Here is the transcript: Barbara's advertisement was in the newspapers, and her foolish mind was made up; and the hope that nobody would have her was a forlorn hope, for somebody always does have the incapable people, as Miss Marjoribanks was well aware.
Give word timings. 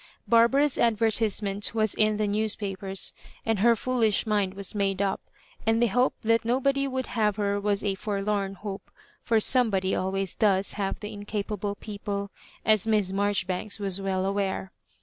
Barbara's 0.27 0.79
advertisement 0.79 1.75
was 1.75 1.93
in 1.93 2.17
the 2.17 2.25
newspapers, 2.25 3.13
and 3.45 3.59
her 3.59 3.75
foolish 3.75 4.25
mind 4.25 4.55
was 4.55 4.73
made 4.73 4.99
up; 4.99 5.21
and 5.63 5.79
the 5.79 5.89
hope 5.93 6.15
that 6.23 6.43
nobody 6.43 6.87
would 6.87 7.05
have 7.05 7.35
her 7.35 7.59
was 7.59 7.83
a 7.83 7.93
forlorn 7.93 8.55
hope, 8.55 8.89
for 9.21 9.39
somebody 9.39 9.93
always 9.93 10.33
does 10.33 10.73
have 10.73 10.99
the 11.01 11.13
incapable 11.13 11.75
people, 11.75 12.31
as 12.65 12.87
Miss 12.87 13.11
Marjoribanks 13.11 13.77
was 13.79 14.01
well 14.01 14.25
aware. 14.25 14.71